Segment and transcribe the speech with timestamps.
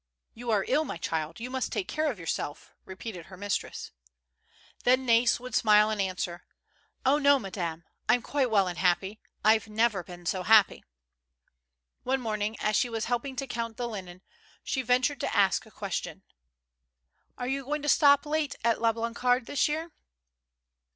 [0.33, 3.91] "You are ill, my child; you must take care of your self," repeated her mistress.
[4.83, 5.37] THE LANDSLIP.
[5.37, 6.43] 146 Then Nais would smile and answer:
[7.05, 9.19] ''Oh, no, madame; I'm quite well and happy.
[9.45, 10.83] IVe never been so happy."
[12.01, 14.23] One morning, as she was helping to count the linen,
[14.63, 16.23] she ventured to ask a question:
[17.37, 19.91] "Are you going to stop late at La Blancarde this year